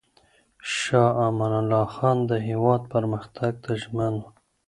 [0.77, 4.23] شاه امان الله خان د هېواد پرمختګ ته ژمن و.